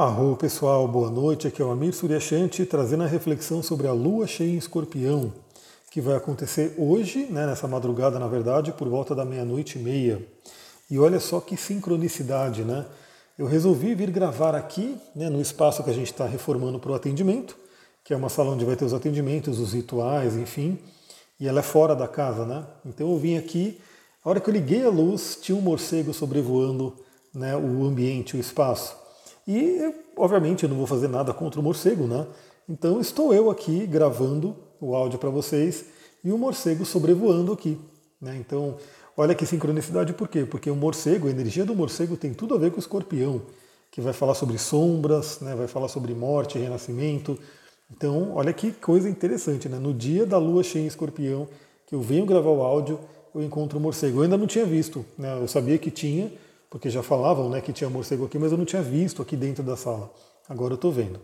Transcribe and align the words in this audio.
Arro 0.00 0.36
pessoal, 0.36 0.86
boa 0.86 1.10
noite. 1.10 1.48
Aqui 1.48 1.60
é 1.60 1.64
o 1.64 1.72
Amir 1.72 1.92
Suryashanti 1.92 2.64
trazendo 2.64 3.02
a 3.02 3.06
reflexão 3.08 3.60
sobre 3.64 3.88
a 3.88 3.92
lua 3.92 4.28
cheia 4.28 4.48
em 4.48 4.56
escorpião, 4.56 5.32
que 5.90 6.00
vai 6.00 6.14
acontecer 6.14 6.72
hoje, 6.78 7.26
né, 7.28 7.44
nessa 7.44 7.66
madrugada, 7.66 8.16
na 8.16 8.28
verdade, 8.28 8.70
por 8.70 8.88
volta 8.88 9.12
da 9.12 9.24
meia-noite 9.24 9.76
e 9.76 9.82
meia. 9.82 10.24
E 10.88 11.00
olha 11.00 11.18
só 11.18 11.40
que 11.40 11.56
sincronicidade, 11.56 12.62
né? 12.62 12.86
Eu 13.36 13.48
resolvi 13.48 13.92
vir 13.96 14.12
gravar 14.12 14.54
aqui, 14.54 14.96
né, 15.16 15.28
no 15.28 15.40
espaço 15.40 15.82
que 15.82 15.90
a 15.90 15.92
gente 15.92 16.12
está 16.12 16.26
reformando 16.26 16.78
para 16.78 16.92
o 16.92 16.94
atendimento, 16.94 17.56
que 18.04 18.14
é 18.14 18.16
uma 18.16 18.28
sala 18.28 18.52
onde 18.52 18.64
vai 18.64 18.76
ter 18.76 18.84
os 18.84 18.94
atendimentos, 18.94 19.58
os 19.58 19.72
rituais, 19.72 20.36
enfim, 20.36 20.78
e 21.40 21.48
ela 21.48 21.58
é 21.58 21.64
fora 21.64 21.96
da 21.96 22.06
casa, 22.06 22.46
né? 22.46 22.64
Então 22.86 23.10
eu 23.10 23.18
vim 23.18 23.36
aqui, 23.36 23.80
a 24.24 24.30
hora 24.30 24.38
que 24.38 24.48
eu 24.48 24.54
liguei 24.54 24.84
a 24.84 24.90
luz, 24.90 25.36
tinha 25.42 25.58
um 25.58 25.60
morcego 25.60 26.14
sobrevoando 26.14 26.94
né, 27.34 27.56
o 27.56 27.84
ambiente, 27.84 28.36
o 28.36 28.38
espaço. 28.38 29.07
E, 29.48 29.94
obviamente, 30.14 30.64
eu 30.64 30.68
não 30.68 30.76
vou 30.76 30.86
fazer 30.86 31.08
nada 31.08 31.32
contra 31.32 31.58
o 31.58 31.62
morcego, 31.62 32.06
né? 32.06 32.26
Então, 32.68 33.00
estou 33.00 33.32
eu 33.32 33.48
aqui 33.48 33.86
gravando 33.86 34.54
o 34.78 34.94
áudio 34.94 35.18
para 35.18 35.30
vocês 35.30 35.86
e 36.22 36.30
o 36.30 36.36
morcego 36.36 36.84
sobrevoando 36.84 37.50
aqui. 37.50 37.78
Né? 38.20 38.36
Então, 38.38 38.76
olha 39.16 39.34
que 39.34 39.46
sincronicidade, 39.46 40.12
por 40.12 40.28
quê? 40.28 40.44
Porque 40.44 40.70
o 40.70 40.76
morcego, 40.76 41.28
a 41.28 41.30
energia 41.30 41.64
do 41.64 41.74
morcego 41.74 42.14
tem 42.14 42.34
tudo 42.34 42.54
a 42.54 42.58
ver 42.58 42.70
com 42.70 42.76
o 42.76 42.80
escorpião, 42.80 43.40
que 43.90 44.02
vai 44.02 44.12
falar 44.12 44.34
sobre 44.34 44.58
sombras, 44.58 45.40
né? 45.40 45.54
vai 45.54 45.66
falar 45.66 45.88
sobre 45.88 46.12
morte, 46.12 46.58
renascimento. 46.58 47.38
Então, 47.90 48.32
olha 48.34 48.52
que 48.52 48.70
coisa 48.70 49.08
interessante, 49.08 49.66
né? 49.66 49.78
No 49.78 49.94
dia 49.94 50.26
da 50.26 50.36
lua 50.36 50.62
cheia 50.62 50.84
em 50.84 50.88
escorpião, 50.88 51.48
que 51.86 51.94
eu 51.94 52.02
venho 52.02 52.26
gravar 52.26 52.50
o 52.50 52.60
áudio, 52.60 53.00
eu 53.34 53.42
encontro 53.42 53.78
o 53.78 53.80
morcego. 53.80 54.18
Eu 54.18 54.22
ainda 54.24 54.36
não 54.36 54.46
tinha 54.46 54.66
visto, 54.66 55.06
né? 55.16 55.38
eu 55.40 55.48
sabia 55.48 55.78
que 55.78 55.90
tinha, 55.90 56.30
porque 56.70 56.90
já 56.90 57.02
falavam 57.02 57.48
né, 57.48 57.60
que 57.60 57.72
tinha 57.72 57.88
morcego 57.88 58.26
aqui, 58.26 58.38
mas 58.38 58.52
eu 58.52 58.58
não 58.58 58.64
tinha 58.64 58.82
visto 58.82 59.22
aqui 59.22 59.36
dentro 59.36 59.62
da 59.62 59.76
sala. 59.76 60.10
Agora 60.48 60.72
eu 60.72 60.76
estou 60.76 60.92
vendo. 60.92 61.20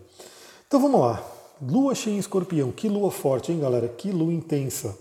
Então 0.67 0.79
vamos 0.79 0.99
lá. 0.99 1.23
Lua 1.61 1.95
cheia 1.95 2.15
em 2.15 2.19
escorpião. 2.19 2.71
Que 2.71 2.89
lua 2.89 3.11
forte, 3.11 3.51
hein, 3.51 3.59
galera? 3.59 3.87
Que 3.87 4.11
lua 4.11 4.33
intensa. 4.33 4.97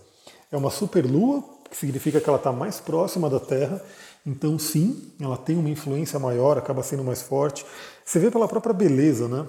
É 0.51 0.57
uma 0.57 0.71
super 0.71 1.05
lua, 1.05 1.43
que 1.69 1.77
significa 1.77 2.21
que 2.21 2.29
ela 2.29 2.39
está 2.39 2.53
mais 2.53 2.81
próxima 2.81 3.29
da 3.29 3.41
Terra. 3.41 3.83
Então, 4.27 4.59
sim, 4.59 5.13
ela 5.21 5.37
tem 5.37 5.57
uma 5.57 5.69
influência 5.69 6.19
maior, 6.19 6.57
acaba 6.57 6.83
sendo 6.83 7.05
mais 7.05 7.21
forte. 7.21 7.67
Você 8.05 8.19
vê 8.19 8.31
pela 8.31 8.49
própria 8.49 8.73
beleza, 8.73 9.29
né? 9.29 9.47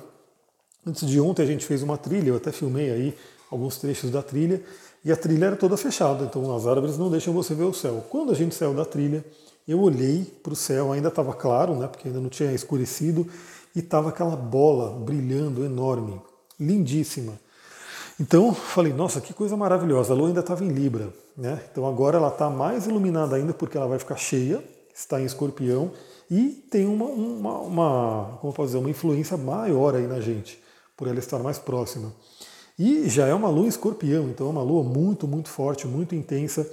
Antes 0.86 1.08
de 1.08 1.20
ontem 1.20 1.44
a 1.44 1.46
gente 1.46 1.66
fez 1.66 1.82
uma 1.82 1.98
trilha, 1.98 2.30
eu 2.30 2.36
até 2.36 2.52
filmei 2.52 2.92
aí 2.92 3.18
alguns 3.50 3.78
trechos 3.78 4.12
da 4.12 4.22
trilha, 4.22 4.64
e 5.04 5.12
a 5.12 5.16
trilha 5.16 5.46
era 5.46 5.56
toda 5.56 5.78
fechada, 5.78 6.26
então 6.26 6.56
as 6.56 6.68
árvores 6.68 6.98
não 6.98 7.10
deixam 7.10 7.34
você 7.34 7.54
ver 7.54 7.64
o 7.64 7.74
céu. 7.74 8.04
Quando 8.10 8.32
a 8.32 8.36
gente 8.36 8.54
saiu 8.54 8.74
da 8.74 8.84
trilha, 8.86 9.24
eu 9.68 9.80
olhei 9.80 10.24
para 10.44 10.54
o 10.54 10.56
céu, 10.56 10.92
ainda 10.92 11.08
estava 11.08 11.34
claro, 11.34 11.76
né, 11.76 11.88
porque 11.88 12.08
ainda 12.08 12.20
não 12.20 12.30
tinha 12.30 12.52
escurecido, 12.52 13.28
e 13.76 13.80
estava 13.80 14.10
aquela 14.10 14.36
bola 14.36 14.98
brilhando 15.00 15.66
enorme, 15.66 16.22
lindíssima. 16.60 17.34
Então 18.20 18.54
falei, 18.54 18.94
nossa, 18.94 19.20
que 19.20 19.34
coisa 19.34 19.58
maravilhosa. 19.58 20.14
A 20.14 20.16
lua 20.16 20.30
ainda 20.30 20.40
estava 20.40 20.64
em 20.64 20.70
Libra, 20.70 21.10
né? 21.36 21.62
Então 21.70 21.86
agora 21.86 22.18
ela 22.18 22.30
está 22.30 22.50
mais 22.50 22.88
iluminada 22.88 23.36
ainda 23.36 23.54
porque 23.54 23.76
ela 23.76 23.88
vai 23.88 24.00
ficar 24.00 24.16
cheia, 24.16 24.64
está 24.94 25.20
em 25.20 25.26
Escorpião 25.26 25.92
e 26.32 26.66
tem 26.72 26.86
uma, 26.86 27.06
uma, 27.06 27.60
uma 27.60 28.38
como 28.40 28.54
posso 28.54 28.68
dizer, 28.68 28.78
uma 28.78 28.90
influência 28.90 29.36
maior 29.36 29.96
aí 29.96 30.08
na 30.08 30.22
gente 30.22 30.58
por 30.96 31.10
ela 31.10 31.20
estar 31.20 31.40
mais 31.40 31.60
próxima. 31.60 32.14
E 32.80 33.10
já 33.10 33.28
é 33.28 33.34
uma 33.34 33.50
lua 33.50 33.68
Escorpião, 33.68 34.30
então 34.30 34.48
é 34.48 34.50
uma 34.50 34.64
lua 34.64 34.84
muito, 34.84 35.28
muito 35.28 35.50
forte, 35.50 35.86
muito 35.86 36.16
intensa 36.16 36.66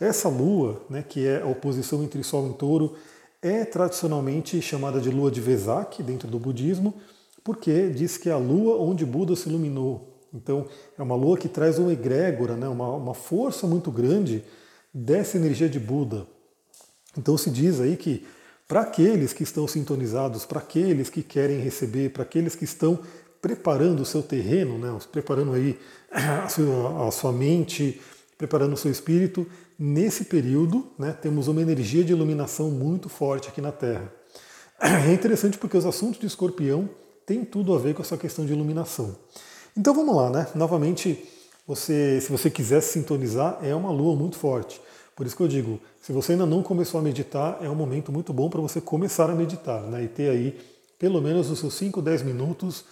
essa 0.00 0.28
lua, 0.28 0.82
né, 0.88 1.04
que 1.06 1.26
é 1.26 1.42
a 1.42 1.46
oposição 1.46 2.02
entre 2.02 2.22
Sol 2.22 2.50
e 2.50 2.54
Touro, 2.54 2.94
é 3.40 3.64
tradicionalmente 3.64 4.60
chamada 4.62 5.00
de 5.00 5.10
lua 5.10 5.30
de 5.30 5.40
Vesak 5.40 6.02
dentro 6.02 6.28
do 6.28 6.38
budismo, 6.38 6.94
porque 7.42 7.90
diz 7.90 8.16
que 8.16 8.28
é 8.28 8.32
a 8.32 8.38
lua 8.38 8.76
onde 8.76 9.04
Buda 9.04 9.34
se 9.34 9.48
iluminou. 9.48 10.12
Então, 10.32 10.66
é 10.96 11.02
uma 11.02 11.14
lua 11.14 11.36
que 11.36 11.48
traz 11.48 11.78
uma 11.78 11.92
egrégora, 11.92 12.56
né, 12.56 12.68
uma, 12.68 12.88
uma 12.94 13.14
força 13.14 13.66
muito 13.66 13.90
grande 13.90 14.44
dessa 14.94 15.36
energia 15.36 15.68
de 15.68 15.78
Buda. 15.78 16.26
Então, 17.16 17.36
se 17.36 17.50
diz 17.50 17.80
aí 17.80 17.96
que 17.96 18.24
para 18.66 18.82
aqueles 18.82 19.32
que 19.32 19.42
estão 19.42 19.68
sintonizados, 19.68 20.46
para 20.46 20.60
aqueles 20.60 21.10
que 21.10 21.22
querem 21.22 21.58
receber, 21.58 22.10
para 22.10 22.22
aqueles 22.22 22.54
que 22.54 22.64
estão 22.64 22.98
preparando 23.40 24.00
o 24.00 24.06
seu 24.06 24.22
terreno, 24.22 24.78
né, 24.78 24.96
preparando 25.10 25.52
aí 25.52 25.78
a 26.10 26.48
sua, 26.48 27.08
a 27.08 27.10
sua 27.10 27.32
mente, 27.32 28.00
preparando 28.42 28.72
o 28.72 28.76
seu 28.76 28.90
espírito, 28.90 29.46
nesse 29.78 30.24
período 30.24 30.88
né, 30.98 31.12
temos 31.12 31.46
uma 31.46 31.62
energia 31.62 32.02
de 32.02 32.10
iluminação 32.10 32.72
muito 32.72 33.08
forte 33.08 33.48
aqui 33.48 33.60
na 33.60 33.70
Terra. 33.70 34.12
É 34.80 35.12
interessante 35.12 35.56
porque 35.58 35.76
os 35.76 35.86
assuntos 35.86 36.18
de 36.18 36.26
escorpião 36.26 36.90
têm 37.24 37.44
tudo 37.44 37.72
a 37.72 37.78
ver 37.78 37.94
com 37.94 38.02
essa 38.02 38.16
questão 38.16 38.44
de 38.44 38.52
iluminação. 38.52 39.14
Então 39.76 39.94
vamos 39.94 40.16
lá, 40.16 40.28
né? 40.28 40.48
Novamente, 40.56 41.22
você, 41.64 42.20
se 42.20 42.32
você 42.32 42.50
quiser 42.50 42.80
se 42.80 42.94
sintonizar, 42.94 43.60
é 43.62 43.72
uma 43.76 43.92
lua 43.92 44.16
muito 44.16 44.36
forte. 44.36 44.80
Por 45.14 45.24
isso 45.24 45.36
que 45.36 45.42
eu 45.44 45.46
digo, 45.46 45.78
se 46.00 46.10
você 46.10 46.32
ainda 46.32 46.44
não 46.44 46.64
começou 46.64 46.98
a 46.98 47.02
meditar, 47.02 47.58
é 47.60 47.70
um 47.70 47.76
momento 47.76 48.10
muito 48.10 48.32
bom 48.32 48.50
para 48.50 48.60
você 48.60 48.80
começar 48.80 49.30
a 49.30 49.36
meditar, 49.36 49.82
né? 49.82 50.02
E 50.02 50.08
ter 50.08 50.30
aí 50.30 50.58
pelo 50.98 51.22
menos 51.22 51.48
os 51.48 51.60
seus 51.60 51.74
5, 51.74 52.02
10 52.02 52.22
minutos 52.22 52.86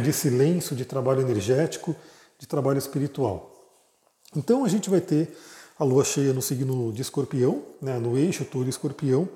de 0.00 0.12
silêncio, 0.12 0.76
de 0.76 0.84
trabalho 0.84 1.22
energético, 1.22 1.96
de 2.38 2.46
trabalho 2.46 2.78
espiritual. 2.78 3.51
Então 4.34 4.64
a 4.64 4.68
gente 4.68 4.88
vai 4.88 5.00
ter 5.00 5.36
a 5.78 5.84
lua 5.84 6.04
cheia 6.04 6.32
no 6.32 6.40
signo 6.40 6.92
de 6.92 7.02
escorpião, 7.02 7.62
né, 7.80 7.98
no 7.98 8.16
eixo 8.16 8.44
touro 8.44 8.68
escorpião. 8.68 9.28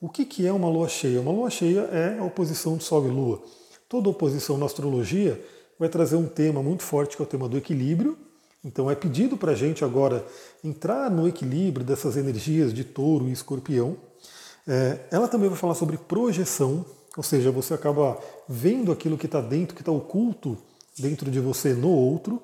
O 0.00 0.08
que, 0.08 0.24
que 0.24 0.46
é 0.46 0.52
uma 0.52 0.68
lua 0.68 0.88
cheia? 0.88 1.20
Uma 1.20 1.32
lua 1.32 1.50
cheia 1.50 1.80
é 1.92 2.18
a 2.18 2.24
oposição 2.24 2.76
de 2.76 2.84
Sol 2.84 3.06
e 3.06 3.10
Lua. 3.10 3.42
Toda 3.88 4.08
oposição 4.08 4.56
na 4.56 4.66
astrologia 4.66 5.40
vai 5.78 5.88
trazer 5.88 6.16
um 6.16 6.26
tema 6.26 6.62
muito 6.62 6.82
forte 6.82 7.16
que 7.16 7.22
é 7.22 7.24
o 7.24 7.28
tema 7.28 7.48
do 7.48 7.56
equilíbrio. 7.56 8.16
Então 8.64 8.90
é 8.90 8.94
pedido 8.94 9.36
para 9.36 9.52
a 9.52 9.54
gente 9.54 9.84
agora 9.84 10.24
entrar 10.62 11.10
no 11.10 11.28
equilíbrio 11.28 11.84
dessas 11.84 12.16
energias 12.16 12.72
de 12.72 12.84
touro 12.84 13.28
e 13.28 13.32
escorpião. 13.32 13.96
É, 14.66 15.00
ela 15.10 15.28
também 15.28 15.48
vai 15.48 15.58
falar 15.58 15.74
sobre 15.74 15.96
projeção, 15.96 16.84
ou 17.16 17.22
seja, 17.22 17.50
você 17.50 17.74
acaba 17.74 18.18
vendo 18.48 18.92
aquilo 18.92 19.16
que 19.16 19.26
está 19.26 19.40
dentro, 19.40 19.74
que 19.74 19.82
está 19.82 19.92
oculto 19.92 20.56
dentro 20.98 21.30
de 21.30 21.40
você 21.40 21.72
no 21.72 21.88
outro. 21.88 22.40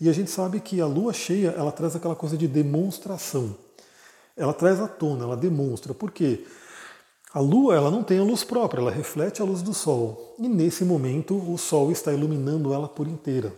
E 0.00 0.08
a 0.08 0.12
gente 0.12 0.30
sabe 0.30 0.60
que 0.60 0.80
a 0.80 0.86
lua 0.86 1.12
cheia, 1.12 1.54
ela 1.56 1.72
traz 1.72 1.96
aquela 1.96 2.14
coisa 2.14 2.36
de 2.36 2.46
demonstração. 2.46 3.56
Ela 4.36 4.52
traz 4.52 4.80
à 4.80 4.86
tona, 4.86 5.24
ela 5.24 5.36
demonstra. 5.36 5.92
Por 5.92 6.10
quê? 6.10 6.44
A 7.32 7.40
lua, 7.40 7.74
ela 7.74 7.90
não 7.90 8.02
tem 8.02 8.18
a 8.18 8.22
luz 8.22 8.44
própria, 8.44 8.80
ela 8.80 8.90
reflete 8.90 9.42
a 9.42 9.44
luz 9.44 9.60
do 9.60 9.74
sol. 9.74 10.34
E 10.38 10.48
nesse 10.48 10.84
momento, 10.84 11.36
o 11.36 11.58
sol 11.58 11.90
está 11.90 12.12
iluminando 12.12 12.72
ela 12.72 12.88
por 12.88 13.08
inteira. 13.08 13.52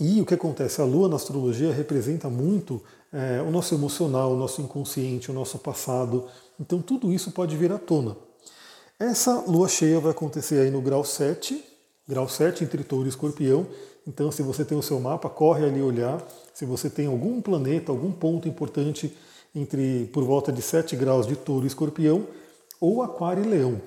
E 0.00 0.20
o 0.20 0.26
que 0.26 0.34
acontece? 0.34 0.80
A 0.80 0.84
lua 0.84 1.08
na 1.08 1.16
astrologia 1.16 1.72
representa 1.72 2.28
muito 2.28 2.82
é, 3.12 3.40
o 3.40 3.50
nosso 3.50 3.74
emocional, 3.74 4.32
o 4.32 4.36
nosso 4.36 4.60
inconsciente, 4.60 5.30
o 5.30 5.34
nosso 5.34 5.58
passado. 5.58 6.26
Então 6.58 6.82
tudo 6.82 7.12
isso 7.12 7.30
pode 7.30 7.56
vir 7.56 7.70
à 7.70 7.78
tona. 7.78 8.16
Essa 8.98 9.44
lua 9.46 9.68
cheia 9.68 10.00
vai 10.00 10.10
acontecer 10.10 10.60
aí 10.60 10.70
no 10.70 10.80
grau 10.80 11.04
7, 11.04 11.62
grau 12.08 12.28
7 12.28 12.64
entre 12.64 12.82
touro 12.82 13.06
e 13.06 13.08
escorpião, 13.08 13.66
então, 14.06 14.30
se 14.30 14.42
você 14.42 14.64
tem 14.64 14.76
o 14.76 14.82
seu 14.82 15.00
mapa, 15.00 15.30
corre 15.30 15.64
ali 15.64 15.80
olhar. 15.80 16.22
Se 16.52 16.66
você 16.66 16.90
tem 16.90 17.06
algum 17.06 17.40
planeta, 17.40 17.90
algum 17.90 18.12
ponto 18.12 18.46
importante 18.46 19.16
entre 19.54 20.10
por 20.12 20.24
volta 20.24 20.52
de 20.52 20.60
7 20.60 20.94
graus 20.96 21.26
de 21.26 21.36
touro 21.36 21.64
e 21.64 21.68
escorpião, 21.68 22.26
ou 22.80 23.02
aquário 23.02 23.44
e 23.44 23.48
leão. 23.48 23.80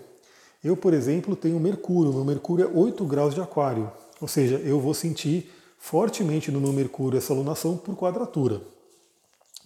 Eu, 0.63 0.75
por 0.75 0.94
exemplo, 0.94 1.35
tenho 1.35 1.59
Mercúrio. 1.59 2.11
Meu 2.11 2.25
Mercúrio 2.25 2.66
é 2.66 2.72
8 2.72 3.06
graus 3.06 3.35
de 3.35 3.41
aquário. 3.41 3.91
Ou 4.19 4.27
seja, 4.27 4.56
eu 4.56 4.79
vou 4.79 4.94
sentir 4.94 5.51
fortemente 5.77 6.51
no 6.51 6.59
meu 6.59 6.73
Mercúrio 6.73 7.17
essa 7.17 7.31
alunação 7.31 7.77
por 7.77 7.95
quadratura. 7.95 8.61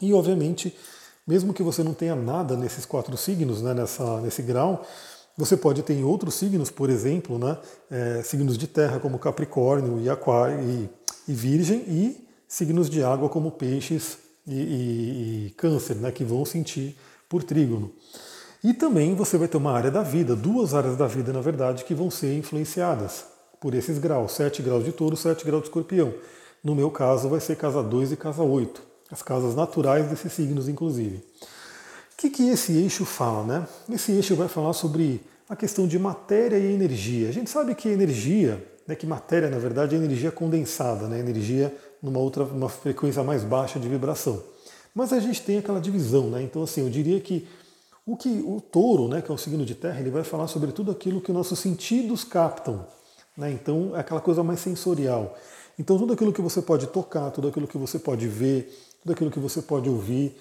E, 0.02 0.14
obviamente, 0.14 0.76
mesmo 1.26 1.54
que 1.54 1.64
você 1.64 1.82
não 1.82 1.94
tenha 1.94 2.16
nada 2.16 2.58
nesses 2.58 2.86
quatro 2.86 3.16
signos, 3.16 3.62
né, 3.62 3.74
nessa, 3.74 4.20
nesse 4.20 4.42
grau, 4.42 4.86
você 5.42 5.58
pode 5.58 5.82
ter 5.82 5.94
em 5.94 6.04
outros 6.04 6.36
signos, 6.36 6.70
por 6.70 6.88
exemplo, 6.88 7.40
né, 7.40 7.58
é, 7.90 8.22
signos 8.22 8.60
de 8.60 8.68
terra 8.68 9.00
como 9.00 9.18
Capricórnio 9.18 10.00
e 10.00 10.08
Aquário 10.08 10.60
e, 10.62 10.88
e, 11.28 11.34
Virgem, 11.34 11.80
e 11.88 12.28
signos 12.48 12.88
de 12.88 13.04
água 13.04 13.28
como 13.28 13.50
Peixes 13.50 14.20
e, 14.46 14.54
e, 14.54 15.48
e 15.48 15.50
Câncer, 15.58 15.96
né, 15.96 16.12
que 16.12 16.24
vão 16.24 16.46
sentir 16.46 16.96
por 17.28 17.42
trígono. 17.42 17.92
E 18.64 18.72
também 18.72 19.16
você 19.16 19.36
vai 19.36 19.48
ter 19.48 19.58
uma 19.58 19.72
área 19.72 19.90
da 19.90 20.04
vida, 20.04 20.36
duas 20.36 20.76
áreas 20.76 20.96
da 20.96 21.08
vida, 21.08 21.34
na 21.34 21.42
verdade, 21.42 21.86
que 21.86 21.96
vão 21.96 22.12
ser 22.12 22.38
influenciadas 22.38 23.26
por 23.60 23.74
esses 23.74 23.98
graus, 23.98 24.34
7 24.34 24.62
graus 24.62 24.86
de 24.86 24.92
touro, 24.92 25.18
7 25.18 25.44
graus 25.44 25.64
de 25.64 25.70
escorpião. 25.70 26.14
No 26.64 26.76
meu 26.76 26.92
caso, 26.92 27.28
vai 27.28 27.40
ser 27.40 27.56
casa 27.58 27.82
2 27.82 28.12
e 28.12 28.16
casa 28.16 28.44
8, 28.44 28.80
as 29.12 29.24
casas 29.24 29.56
naturais 29.56 30.08
desses 30.08 30.32
signos, 30.34 30.70
inclusive. 30.70 31.18
O 32.14 32.18
que, 32.18 32.30
que 32.30 32.50
esse 32.50 32.78
eixo 32.78 33.06
fala? 33.06 33.44
Né? 33.44 33.68
Esse 33.90 34.12
eixo 34.12 34.36
vai 34.36 34.48
falar 34.48 34.74
sobre 34.74 35.31
a 35.52 35.56
questão 35.56 35.86
de 35.86 36.00
matéria 36.00 36.58
e 36.58 36.74
energia. 36.74 37.28
A 37.28 37.34
gente 37.34 37.50
sabe 37.50 37.76
que 37.76 37.90
energia, 37.90 38.54
né, 38.88 38.96
que 38.96 39.06
matéria 39.06 39.50
na 39.50 39.60
verdade 39.60 39.96
é 39.96 39.98
energia 39.98 40.32
condensada, 40.32 41.08
né, 41.08 41.20
energia 41.20 41.76
numa 42.02 42.20
outra 42.20 42.46
uma 42.46 42.70
frequência 42.70 43.22
mais 43.24 43.44
baixa 43.44 43.78
de 43.78 43.90
vibração. 43.90 44.42
Mas 44.96 45.12
a 45.12 45.20
gente 45.20 45.42
tem 45.42 45.58
aquela 45.58 45.82
divisão, 45.82 46.30
né? 46.30 46.42
Então 46.42 46.64
assim, 46.64 46.82
eu 46.82 46.90
diria 46.90 47.20
que 47.20 47.48
O 48.04 48.18
que 48.18 48.42
o 48.44 48.60
touro, 48.60 49.08
né, 49.08 49.22
que 49.22 49.30
é 49.30 49.34
um 49.34 49.38
signo 49.38 49.64
de 49.64 49.76
terra, 49.76 50.00
ele 50.00 50.10
vai 50.10 50.24
falar 50.24 50.48
sobre 50.48 50.72
tudo 50.72 50.92
aquilo 50.92 51.22
que 51.22 51.32
nossos 51.32 51.60
sentidos 51.60 52.24
captam. 52.24 52.86
Né? 53.38 53.52
Então 53.52 53.96
é 53.96 54.00
aquela 54.00 54.20
coisa 54.20 54.44
mais 54.44 54.60
sensorial. 54.60 55.38
Então 55.78 55.98
tudo 55.98 56.14
aquilo 56.14 56.34
que 56.34 56.42
você 56.42 56.62
pode 56.62 56.88
tocar, 56.88 57.30
tudo 57.32 57.48
aquilo 57.48 57.68
que 57.68 57.78
você 57.78 58.00
pode 58.00 58.28
ver, 58.28 58.76
tudo 59.02 59.14
aquilo 59.14 59.30
que 59.30 59.40
você 59.40 59.62
pode 59.62 59.88
ouvir. 59.88 60.36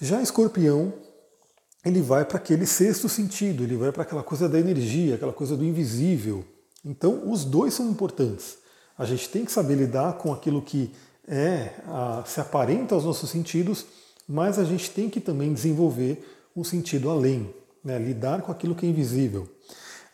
Já 0.00 0.20
escorpião, 0.20 0.92
ele 1.84 2.00
vai 2.00 2.24
para 2.24 2.36
aquele 2.36 2.66
sexto 2.66 3.08
sentido, 3.08 3.64
ele 3.64 3.76
vai 3.76 3.90
para 3.90 4.02
aquela 4.02 4.22
coisa 4.22 4.48
da 4.48 4.58
energia, 4.58 5.16
aquela 5.16 5.32
coisa 5.32 5.56
do 5.56 5.64
invisível. 5.64 6.44
Então 6.84 7.30
os 7.30 7.44
dois 7.44 7.74
são 7.74 7.90
importantes. 7.90 8.58
A 8.96 9.04
gente 9.04 9.28
tem 9.28 9.44
que 9.44 9.52
saber 9.52 9.74
lidar 9.74 10.14
com 10.14 10.32
aquilo 10.32 10.62
que 10.62 10.92
é 11.26 11.74
a, 11.86 12.22
se 12.26 12.40
aparenta 12.40 12.94
aos 12.94 13.04
nossos 13.04 13.30
sentidos, 13.30 13.86
mas 14.28 14.58
a 14.58 14.64
gente 14.64 14.90
tem 14.90 15.08
que 15.08 15.20
também 15.20 15.52
desenvolver 15.52 16.24
um 16.54 16.62
sentido 16.62 17.10
além, 17.10 17.52
né? 17.84 17.98
lidar 17.98 18.42
com 18.42 18.52
aquilo 18.52 18.74
que 18.74 18.86
é 18.86 18.88
invisível. 18.88 19.48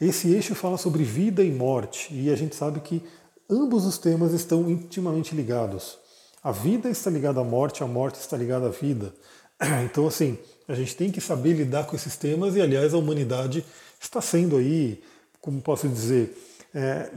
Esse 0.01 0.33
eixo 0.33 0.55
fala 0.55 0.79
sobre 0.79 1.03
vida 1.03 1.43
e 1.43 1.51
morte, 1.51 2.15
e 2.15 2.31
a 2.31 2.37
gente 2.37 2.55
sabe 2.55 2.81
que 2.81 3.03
ambos 3.51 3.85
os 3.85 3.99
temas 3.99 4.33
estão 4.33 4.71
intimamente 4.71 5.35
ligados. 5.35 5.99
A 6.43 6.53
vida 6.53 6.89
está 6.89 7.11
ligada 7.11 7.41
à 7.41 7.45
morte, 7.45 7.83
a 7.83 7.87
morte 7.87 8.21
está 8.21 8.37
ligada 8.37 8.67
à 8.67 8.71
vida. 8.71 9.13
Então, 9.85 10.07
assim, 10.07 10.39
a 10.69 10.75
gente 10.75 10.95
tem 10.95 11.11
que 11.11 11.21
saber 11.21 11.55
lidar 11.55 11.87
com 11.87 11.97
esses 11.97 12.17
temas, 12.17 12.55
e 12.55 12.61
aliás, 12.61 12.93
a 12.93 12.99
humanidade 12.99 13.65
está 13.99 14.21
sendo 14.21 14.59
aí, 14.59 15.03
como 15.41 15.61
posso 15.63 15.89
dizer, 15.89 16.37
é, 16.75 17.11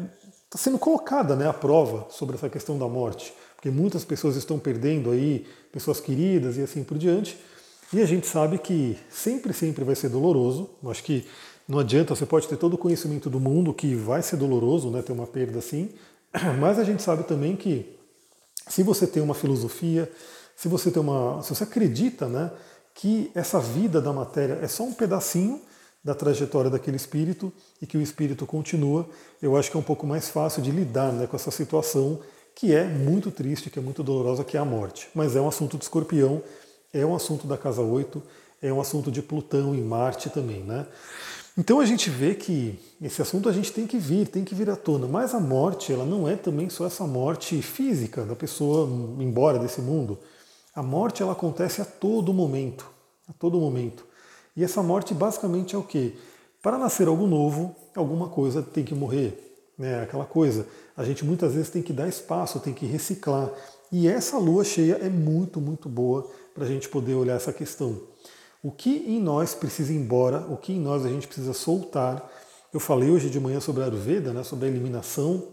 está 0.45 0.57
sendo 0.57 0.79
colocada 0.79 1.35
né, 1.35 1.47
à 1.47 1.53
prova 1.53 2.07
sobre 2.09 2.35
essa 2.35 2.49
questão 2.49 2.79
da 2.79 2.87
morte, 2.87 3.33
porque 3.55 3.69
muitas 3.69 4.05
pessoas 4.05 4.35
estão 4.35 4.57
perdendo 4.57 5.11
aí 5.11 5.45
pessoas 5.71 5.99
queridas 5.99 6.57
e 6.57 6.61
assim 6.61 6.83
por 6.83 6.97
diante. 6.97 7.37
E 7.93 8.01
a 8.01 8.05
gente 8.05 8.25
sabe 8.25 8.57
que 8.57 8.97
sempre, 9.09 9.53
sempre 9.53 9.83
vai 9.83 9.95
ser 9.95 10.09
doloroso. 10.09 10.69
Eu 10.81 10.89
acho 10.89 11.03
que 11.03 11.27
não 11.67 11.77
adianta, 11.77 12.15
você 12.15 12.25
pode 12.25 12.47
ter 12.47 12.57
todo 12.57 12.73
o 12.73 12.77
conhecimento 12.77 13.29
do 13.29 13.39
mundo 13.39 13.73
que 13.73 13.95
vai 13.95 14.21
ser 14.21 14.37
doloroso, 14.37 14.89
né, 14.89 15.01
ter 15.01 15.11
uma 15.11 15.27
perda 15.27 15.59
assim, 15.59 15.89
mas 16.59 16.79
a 16.79 16.83
gente 16.83 17.01
sabe 17.01 17.23
também 17.23 17.55
que 17.55 17.97
se 18.67 18.83
você 18.83 19.05
tem 19.05 19.21
uma 19.21 19.33
filosofia, 19.33 20.11
se 20.55 20.67
você 20.67 20.91
tem 20.91 21.01
uma, 21.01 21.41
se 21.41 21.53
você 21.53 21.63
acredita, 21.63 22.27
né, 22.27 22.51
que 22.93 23.31
essa 23.33 23.59
vida 23.59 24.01
da 24.01 24.11
matéria 24.13 24.59
é 24.61 24.67
só 24.67 24.83
um 24.83 24.93
pedacinho 24.93 25.61
da 26.03 26.15
trajetória 26.15 26.69
daquele 26.69 26.97
espírito 26.97 27.51
e 27.81 27.85
que 27.85 27.97
o 27.97 28.01
espírito 28.01 28.45
continua, 28.45 29.07
eu 29.41 29.55
acho 29.55 29.69
que 29.69 29.77
é 29.77 29.79
um 29.79 29.83
pouco 29.83 30.05
mais 30.07 30.29
fácil 30.29 30.61
de 30.61 30.71
lidar 30.71 31.11
né, 31.13 31.27
com 31.27 31.35
essa 31.35 31.51
situação 31.51 32.19
que 32.55 32.73
é 32.73 32.83
muito 32.83 33.31
triste, 33.31 33.69
que 33.69 33.79
é 33.79 33.81
muito 33.81 34.03
dolorosa, 34.03 34.43
que 34.43 34.57
é 34.57 34.59
a 34.59 34.65
morte. 34.65 35.09
Mas 35.13 35.35
é 35.35 35.41
um 35.41 35.47
assunto 35.47 35.77
de 35.77 35.83
escorpião 35.83 36.41
é 36.93 37.05
um 37.05 37.15
assunto 37.15 37.47
da 37.47 37.57
casa 37.57 37.81
8, 37.81 38.21
é 38.61 38.71
um 38.71 38.81
assunto 38.81 39.11
de 39.11 39.21
Plutão 39.21 39.73
e 39.73 39.81
Marte 39.81 40.29
também, 40.29 40.61
né? 40.61 40.85
Então 41.57 41.79
a 41.79 41.85
gente 41.85 42.09
vê 42.09 42.33
que 42.33 42.79
esse 43.01 43.21
assunto 43.21 43.49
a 43.49 43.51
gente 43.51 43.71
tem 43.71 43.85
que 43.85 43.97
vir, 43.97 44.27
tem 44.27 44.43
que 44.43 44.55
vir 44.55 44.69
à 44.69 44.75
tona, 44.75 45.07
mas 45.07 45.33
a 45.33 45.39
morte, 45.39 45.91
ela 45.91 46.05
não 46.05 46.27
é 46.27 46.35
também 46.35 46.69
só 46.69 46.85
essa 46.85 47.05
morte 47.05 47.61
física 47.61 48.23
da 48.23 48.35
pessoa 48.35 48.87
embora 49.19 49.59
desse 49.59 49.81
mundo. 49.81 50.17
A 50.73 50.81
morte 50.81 51.21
ela 51.21 51.33
acontece 51.33 51.81
a 51.81 51.85
todo 51.85 52.33
momento, 52.33 52.89
a 53.27 53.33
todo 53.33 53.59
momento. 53.59 54.05
E 54.55 54.63
essa 54.63 54.81
morte 54.81 55.13
basicamente 55.13 55.75
é 55.75 55.77
o 55.77 55.83
quê? 55.83 56.13
Para 56.61 56.77
nascer 56.77 57.07
algo 57.07 57.27
novo, 57.27 57.75
alguma 57.95 58.29
coisa 58.29 58.61
tem 58.61 58.83
que 58.83 58.95
morrer, 58.95 59.73
né? 59.77 60.01
Aquela 60.01 60.25
coisa. 60.25 60.65
A 60.95 61.03
gente 61.03 61.25
muitas 61.25 61.53
vezes 61.53 61.69
tem 61.69 61.81
que 61.81 61.91
dar 61.91 62.07
espaço, 62.07 62.59
tem 62.59 62.73
que 62.73 62.85
reciclar. 62.85 63.51
E 63.91 64.07
essa 64.07 64.37
lua 64.37 64.63
cheia 64.63 64.93
é 65.01 65.09
muito, 65.09 65.59
muito 65.59 65.89
boa 65.89 66.29
para 66.53 66.63
a 66.63 66.67
gente 66.67 66.87
poder 66.87 67.15
olhar 67.15 67.35
essa 67.35 67.51
questão. 67.51 67.99
O 68.63 68.71
que 68.71 69.03
em 69.07 69.19
nós 69.19 69.53
precisa 69.53 69.91
ir 69.91 69.97
embora, 69.97 70.45
o 70.49 70.55
que 70.55 70.71
em 70.71 70.79
nós 70.79 71.05
a 71.05 71.09
gente 71.09 71.27
precisa 71.27 71.51
soltar. 71.51 72.29
Eu 72.71 72.79
falei 72.79 73.09
hoje 73.09 73.29
de 73.29 73.39
manhã 73.39 73.59
sobre 73.59 73.81
a 73.81 73.87
Ayurveda, 73.87 74.31
né, 74.31 74.43
sobre 74.43 74.67
a 74.67 74.69
eliminação, 74.69 75.43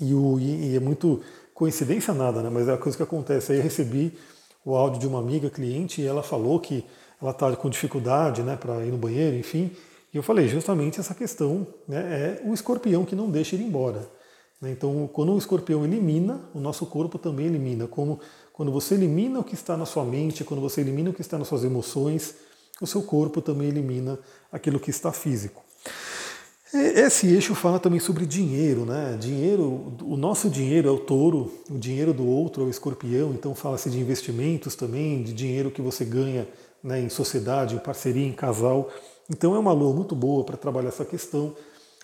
e, 0.00 0.14
o, 0.14 0.38
e 0.40 0.74
é 0.74 0.80
muito 0.80 1.20
coincidência 1.60 2.14
nada, 2.14 2.40
né, 2.40 2.48
mas 2.48 2.68
é 2.68 2.72
a 2.72 2.78
coisa 2.78 2.96
que 2.96 3.02
acontece. 3.02 3.52
Aí 3.52 3.58
eu 3.58 3.62
recebi 3.62 4.16
o 4.64 4.74
áudio 4.74 4.98
de 4.98 5.06
uma 5.06 5.18
amiga 5.18 5.50
cliente 5.50 6.00
e 6.00 6.06
ela 6.06 6.22
falou 6.22 6.58
que 6.58 6.82
ela 7.20 7.32
está 7.32 7.54
com 7.54 7.68
dificuldade 7.68 8.42
né, 8.42 8.56
para 8.56 8.82
ir 8.86 8.90
no 8.90 8.96
banheiro, 8.96 9.36
enfim. 9.36 9.70
E 10.10 10.16
eu 10.16 10.22
falei, 10.22 10.48
justamente 10.48 10.98
essa 10.98 11.14
questão 11.14 11.66
né, 11.86 12.40
é 12.42 12.48
o 12.48 12.54
escorpião 12.54 13.04
que 13.04 13.14
não 13.14 13.30
deixa 13.30 13.56
ir 13.56 13.60
embora. 13.60 14.08
Né. 14.58 14.70
Então, 14.70 15.06
quando 15.12 15.34
o 15.34 15.36
escorpião 15.36 15.84
elimina, 15.84 16.40
o 16.54 16.60
nosso 16.60 16.86
corpo 16.86 17.18
também 17.18 17.44
elimina. 17.44 17.86
Como 17.86 18.18
quando 18.54 18.72
você 18.72 18.94
elimina 18.94 19.40
o 19.40 19.44
que 19.44 19.54
está 19.54 19.76
na 19.76 19.84
sua 19.84 20.02
mente, 20.02 20.42
quando 20.44 20.62
você 20.62 20.80
elimina 20.80 21.10
o 21.10 21.12
que 21.12 21.20
está 21.20 21.36
nas 21.36 21.46
suas 21.46 21.62
emoções, 21.62 22.36
o 22.80 22.86
seu 22.86 23.02
corpo 23.02 23.42
também 23.42 23.68
elimina 23.68 24.18
aquilo 24.50 24.80
que 24.80 24.88
está 24.88 25.12
físico. 25.12 25.62
Esse 26.72 27.26
eixo 27.26 27.52
fala 27.52 27.80
também 27.80 27.98
sobre 27.98 28.24
dinheiro, 28.24 28.84
né? 28.84 29.16
Dinheiro, 29.18 29.92
o 30.02 30.16
nosso 30.16 30.48
dinheiro 30.48 30.88
é 30.88 30.92
o 30.92 30.98
touro, 30.98 31.52
o 31.68 31.76
dinheiro 31.76 32.14
do 32.14 32.24
outro 32.24 32.62
é 32.62 32.66
o 32.66 32.70
escorpião, 32.70 33.32
então 33.32 33.56
fala-se 33.56 33.90
de 33.90 33.98
investimentos 33.98 34.76
também, 34.76 35.20
de 35.20 35.32
dinheiro 35.32 35.72
que 35.72 35.82
você 35.82 36.04
ganha 36.04 36.46
né, 36.82 37.00
em 37.00 37.08
sociedade, 37.08 37.74
em 37.74 37.78
parceria, 37.78 38.24
em 38.24 38.32
casal. 38.32 38.88
Então 39.28 39.56
é 39.56 39.58
uma 39.58 39.72
lua 39.72 39.92
muito 39.92 40.14
boa 40.14 40.44
para 40.44 40.56
trabalhar 40.56 40.88
essa 40.88 41.04
questão. 41.04 41.56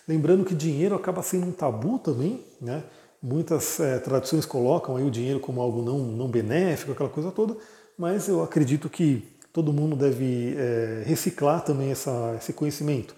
Lembrando 0.07 0.45
que 0.45 0.55
dinheiro 0.55 0.97
acaba 0.97 1.23
sendo 1.23 1.47
um 1.47 1.53
tabu 1.53 2.01
também, 2.01 2.45
né? 2.61 2.83
Muitas 3.23 3.79
é, 3.79 3.99
tradições 4.01 4.45
colocam 4.45 4.97
aí 4.97 5.05
o 5.05 5.11
dinheiro 5.11 5.39
como 5.39 5.61
algo 5.61 5.81
não, 5.81 5.99
não 5.99 6.29
benéfico, 6.29 6.91
aquela 6.91 7.09
coisa 7.09 7.31
toda, 7.31 7.57
mas 7.97 8.29
eu 8.29 8.43
acredito 8.43 8.89
que 8.89 9.27
todo 9.53 9.73
mundo 9.73 9.95
deve 9.95 10.55
é, 10.57 11.03
reciclar 11.07 11.65
também 11.65 11.93
essa, 11.93 12.35
esse 12.37 12.53
conhecimento. 12.53 13.15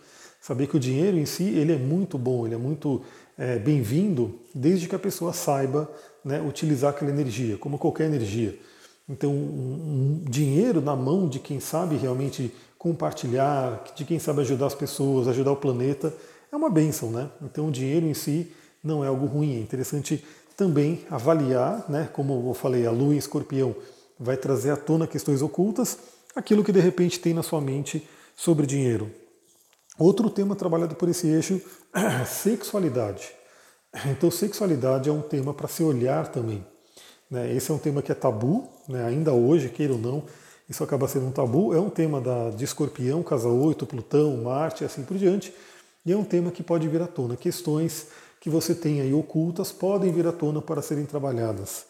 Saber 0.49 0.67
que 0.67 0.79
o 0.79 0.81
dinheiro 0.81 1.19
em 1.19 1.27
si 1.27 1.43
ele 1.43 1.75
é 1.75 1.77
muito 1.77 2.17
bom, 2.17 2.47
ele 2.47 2.55
é 2.55 2.59
muito 2.59 3.03
é, 3.37 3.59
bem-vindo, 3.59 4.35
desde 4.55 4.89
que 4.89 4.95
a 4.95 4.99
pessoa 4.99 5.31
saiba 5.31 5.91
né, 6.25 6.41
utilizar 6.41 6.89
aquela 6.89 7.11
energia, 7.11 7.59
como 7.59 7.77
qualquer 7.77 8.06
energia. 8.06 8.59
Então, 9.06 9.31
um, 9.31 10.23
um 10.25 10.31
dinheiro 10.31 10.81
na 10.81 10.97
mão 10.97 11.29
de 11.29 11.39
quem 11.39 11.61
sabe 11.61 11.97
realmente 11.97 12.50
compartilhar, 12.79 13.85
de 13.95 14.06
quem 14.06 14.19
sabe 14.19 14.41
ajudar 14.41 14.69
as 14.69 14.75
pessoas, 14.75 15.29
ajudar 15.29 15.53
o 15.53 15.56
planeta, 15.56 16.15
é 16.51 16.56
uma 16.56 16.71
bênção, 16.71 17.11
né? 17.11 17.29
Então, 17.43 17.69
o 17.69 17.71
dinheiro 17.71 18.06
em 18.06 18.15
si 18.15 18.51
não 18.83 19.05
é 19.05 19.09
algo 19.09 19.27
ruim. 19.27 19.55
É 19.55 19.61
interessante 19.61 20.25
também 20.56 21.05
avaliar, 21.11 21.85
né, 21.91 22.09
como 22.11 22.49
eu 22.49 22.55
falei, 22.55 22.87
a 22.87 22.91
lua 22.91 23.15
em 23.15 23.19
escorpião 23.19 23.77
vai 24.19 24.39
trazer 24.39 24.71
à 24.71 24.79
tona 24.79 25.06
questões 25.06 25.43
ocultas, 25.43 25.99
aquilo 26.35 26.65
que 26.65 26.73
de 26.73 26.81
repente 26.81 27.21
tem 27.21 27.35
na 27.35 27.43
sua 27.43 27.61
mente 27.61 28.09
sobre 28.35 28.67
dinheiro. 28.67 29.11
Outro 29.99 30.31
tema 30.31 30.55
trabalhado 30.55 30.95
por 30.95 31.09
esse 31.09 31.27
eixo 31.27 31.61
é 31.93 32.25
sexualidade. 32.25 33.33
Então, 34.06 34.31
sexualidade 34.31 35.08
é 35.08 35.13
um 35.13 35.20
tema 35.20 35.53
para 35.53 35.67
se 35.67 35.82
olhar 35.82 36.29
também. 36.29 36.65
Né? 37.29 37.53
Esse 37.53 37.70
é 37.70 37.75
um 37.75 37.79
tema 37.79 38.01
que 38.01 38.13
é 38.13 38.15
tabu, 38.15 38.69
né? 38.89 39.05
ainda 39.05 39.32
hoje, 39.32 39.69
queira 39.69 39.94
ou 39.94 39.99
não, 39.99 40.22
isso 40.69 40.84
acaba 40.84 41.08
sendo 41.08 41.27
um 41.27 41.32
tabu. 41.32 41.75
É 41.75 41.81
um 41.81 41.91
tema 41.91 42.20
da, 42.20 42.51
de 42.51 42.65
escorpião, 42.65 43.22
casa 43.22 43.49
8, 43.49 43.87
Plutão, 43.87 44.37
Marte 44.37 44.84
assim 44.84 45.03
por 45.03 45.17
diante. 45.17 45.53
E 46.06 46.13
é 46.13 46.17
um 46.17 46.25
tema 46.25 46.51
que 46.51 46.63
pode 46.63 46.87
vir 46.87 47.03
à 47.03 47.06
tona. 47.06 47.37
Questões 47.37 48.06
que 48.41 48.49
você 48.49 48.75
tem 48.75 49.01
aí 49.01 49.13
ocultas 49.13 49.72
podem 49.72 50.13
vir 50.13 50.27
à 50.27 50.32
tona 50.32 50.63
para 50.63 50.81
serem 50.81 51.05
trabalhadas. 51.05 51.87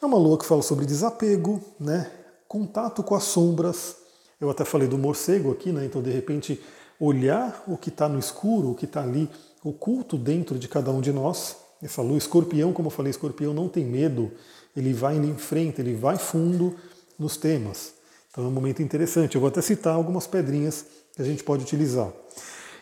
É 0.00 0.06
uma 0.06 0.16
lua 0.18 0.38
que 0.38 0.44
fala 0.44 0.62
sobre 0.62 0.86
desapego, 0.86 1.60
né? 1.80 2.10
contato 2.46 3.02
com 3.02 3.14
as 3.14 3.24
sombras. 3.24 3.96
Eu 4.40 4.50
até 4.50 4.64
falei 4.64 4.86
do 4.86 4.98
morcego 4.98 5.50
aqui, 5.50 5.72
né? 5.72 5.86
então 5.86 6.02
de 6.02 6.10
repente 6.10 6.62
olhar 7.04 7.64
o 7.66 7.76
que 7.76 7.88
está 7.88 8.08
no 8.08 8.18
escuro, 8.18 8.70
o 8.70 8.74
que 8.74 8.84
está 8.84 9.02
ali 9.02 9.28
oculto 9.64 10.16
dentro 10.16 10.58
de 10.58 10.68
cada 10.68 10.90
um 10.90 11.00
de 11.00 11.12
nós. 11.12 11.56
Essa 11.82 12.00
lua 12.02 12.18
escorpião, 12.18 12.72
como 12.72 12.86
eu 12.86 12.90
falei, 12.90 13.10
escorpião 13.10 13.52
não 13.52 13.68
tem 13.68 13.84
medo, 13.84 14.30
ele 14.76 14.92
vai 14.92 15.16
em 15.16 15.36
frente, 15.36 15.80
ele 15.80 15.94
vai 15.94 16.16
fundo 16.16 16.76
nos 17.18 17.36
temas. 17.36 17.94
Então 18.30 18.44
é 18.44 18.46
um 18.46 18.52
momento 18.52 18.82
interessante. 18.82 19.34
Eu 19.34 19.40
vou 19.40 19.48
até 19.48 19.60
citar 19.60 19.94
algumas 19.94 20.26
pedrinhas 20.26 20.86
que 21.14 21.20
a 21.20 21.24
gente 21.24 21.42
pode 21.42 21.62
utilizar. 21.64 22.12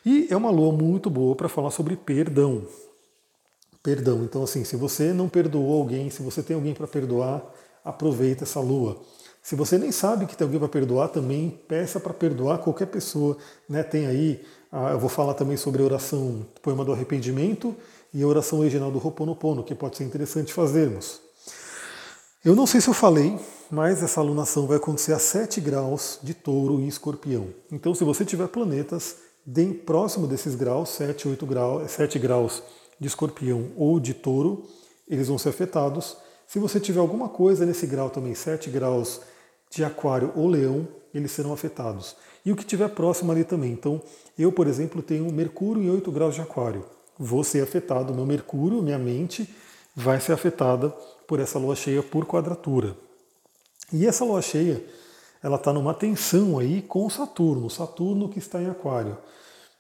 E 0.05 0.29
é 0.31 0.37
uma 0.37 0.51
lua 0.51 0.73
muito 0.73 1.09
boa 1.09 1.35
para 1.35 1.49
falar 1.49 1.71
sobre 1.71 1.97
perdão 1.97 2.67
perdão. 3.83 4.25
Então, 4.25 4.43
assim, 4.43 4.65
se 4.65 4.77
você 4.77 5.13
não 5.13 5.29
perdoou 5.29 5.81
alguém, 5.81 6.11
se 6.11 6.23
você 6.23 6.43
tem 6.43 6.55
alguém 6.55 6.75
para 6.75 6.87
perdoar, 6.87 7.43
aproveita 7.85 8.45
essa 8.45 8.61
lua. 8.61 9.01
Se 9.43 9.55
você 9.55 9.79
nem 9.79 9.91
sabe 9.91 10.27
que 10.27 10.37
tem 10.37 10.45
alguém 10.45 10.61
para 10.61 10.69
perdoar, 10.69 11.09
também 11.09 11.59
peça 11.67 11.99
para 11.99 12.13
perdoar 12.13 12.59
qualquer 12.59 12.87
pessoa. 12.87 13.37
Né? 13.69 13.83
Tem 13.83 14.07
aí, 14.07 14.45
eu 14.93 14.99
vou 14.99 15.09
falar 15.09 15.35
também 15.35 15.57
sobre 15.57 15.83
a 15.83 15.85
oração 15.85 16.47
poema 16.63 16.85
do 16.85 16.93
arrependimento 16.93 17.75
e 18.13 18.23
a 18.23 18.27
oração 18.27 18.61
original 18.61 18.91
do 18.91 18.99
Ho'oponopono, 18.99 19.65
que 19.65 19.75
pode 19.75 19.97
ser 19.97 20.05
interessante 20.05 20.53
fazermos. 20.53 21.21
Eu 22.45 22.55
não 22.55 22.67
sei 22.67 22.81
se 22.81 22.89
eu 22.89 22.95
falei, 22.95 23.39
mas 23.71 24.03
essa 24.03 24.21
alunação 24.21 24.67
vai 24.67 24.77
acontecer 24.77 25.13
a 25.13 25.19
7 25.19 25.61
graus 25.61 26.19
de 26.23 26.35
touro 26.35 26.81
e 26.81 26.89
escorpião. 26.89 27.49
Então, 27.71 27.95
se 27.95 28.03
você 28.05 28.25
tiver 28.25 28.49
planetas 28.49 29.17
bem 29.45 29.73
próximo 29.73 30.27
desses 30.27 30.55
graus, 30.55 30.91
7, 30.91 31.29
8 31.29 31.47
graus, 31.47 31.91
7 31.91 32.19
graus 32.19 32.63
de 32.99 33.09
escorpião 33.09 33.71
ou 33.77 33.99
de 33.99 34.15
touro, 34.15 34.65
eles 35.09 35.29
vão 35.29 35.39
ser 35.39 35.51
afetados. 35.51 36.17
Se 36.51 36.59
você 36.59 36.81
tiver 36.81 36.99
alguma 36.99 37.29
coisa 37.29 37.65
nesse 37.65 37.87
grau 37.87 38.11
também, 38.11 38.35
7 38.35 38.71
graus 38.71 39.21
de 39.71 39.85
aquário 39.85 40.33
ou 40.35 40.49
leão, 40.49 40.89
eles 41.15 41.31
serão 41.31 41.53
afetados. 41.53 42.17
E 42.45 42.51
o 42.51 42.57
que 42.57 42.65
tiver 42.65 42.89
próximo 42.89 43.31
ali 43.31 43.45
também. 43.45 43.71
Então, 43.71 44.03
eu, 44.37 44.51
por 44.51 44.67
exemplo, 44.67 45.01
tenho 45.01 45.33
Mercúrio 45.33 45.81
em 45.81 45.89
8 45.89 46.11
graus 46.11 46.35
de 46.35 46.41
aquário. 46.41 46.85
Vou 47.17 47.45
ser 47.45 47.63
afetado, 47.63 48.13
meu 48.13 48.27
Mercúrio, 48.27 48.83
minha 48.83 48.99
mente, 48.99 49.49
vai 49.95 50.21
ser 50.21 50.33
afetada 50.33 50.89
por 51.25 51.39
essa 51.39 51.57
lua 51.57 51.77
cheia 51.77 52.03
por 52.03 52.27
quadratura. 52.27 52.97
E 53.93 54.05
essa 54.05 54.25
lua 54.25 54.43
cheia, 54.43 54.85
ela 55.41 55.55
está 55.55 55.73
numa 55.73 55.95
tensão 55.95 56.59
aí 56.59 56.83
com 56.83 57.09
Saturno, 57.09 57.71
Saturno 57.71 58.29
que 58.29 58.41
está 58.41 58.61
em 58.61 58.69
Aquário. 58.69 59.17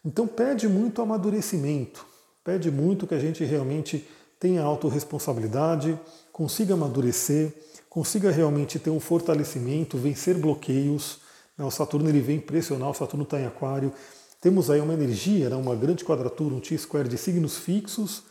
Então 0.04 0.24
pede 0.24 0.68
muito 0.68 1.02
amadurecimento, 1.02 2.06
pede 2.44 2.70
muito 2.70 3.08
que 3.08 3.14
a 3.16 3.18
gente 3.18 3.42
realmente 3.42 4.06
tenha 4.40 4.62
autorresponsabilidade, 4.62 6.00
consiga 6.32 6.72
amadurecer, 6.72 7.52
consiga 7.90 8.30
realmente 8.30 8.78
ter 8.78 8.88
um 8.88 8.98
fortalecimento, 8.98 9.98
vencer 9.98 10.38
bloqueios. 10.38 11.18
Né, 11.58 11.64
o 11.64 11.70
Saturno 11.70 12.08
ele 12.08 12.20
vem 12.20 12.40
pressionar, 12.40 12.88
o 12.88 12.94
Saturno 12.94 13.24
está 13.24 13.38
em 13.38 13.46
Aquário. 13.46 13.92
Temos 14.40 14.70
aí 14.70 14.80
uma 14.80 14.94
energia, 14.94 15.50
né, 15.50 15.56
uma 15.56 15.76
grande 15.76 16.02
quadratura, 16.02 16.54
um 16.54 16.60
T-square 16.60 17.06
de 17.06 17.18
signos 17.18 17.58
fixos, 17.58 18.22